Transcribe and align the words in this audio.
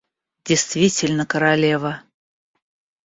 Действительно 0.47 1.27
королева! 1.27 2.01